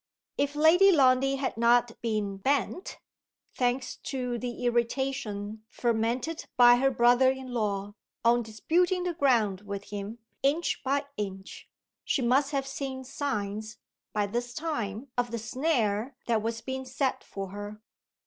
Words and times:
If 0.35 0.55
Lady 0.55 0.91
Lundie 0.91 1.35
had 1.35 1.57
not 1.57 1.91
been 2.01 2.37
bent 2.37 2.97
thanks 3.53 3.97
to 3.97 4.39
the 4.39 4.65
irritation 4.65 5.63
fomented 5.69 6.45
by 6.57 6.77
her 6.77 6.89
brother 6.89 7.29
in 7.29 7.53
law 7.53 7.93
on 8.25 8.41
disputing 8.41 9.03
the 9.03 9.13
ground 9.13 9.61
with 9.61 9.91
him, 9.91 10.17
inch 10.41 10.83
by 10.83 11.05
inch, 11.17 11.69
she 12.03 12.23
must 12.23 12.49
have 12.49 12.65
seen 12.65 13.03
signs, 13.03 13.77
by 14.11 14.25
this 14.25 14.55
time, 14.55 15.09
of 15.19 15.29
the 15.29 15.37
snare 15.37 16.15
that 16.25 16.41
was 16.41 16.61
being 16.61 16.83
set 16.85 17.23
for 17.23 17.49
her. 17.49 17.79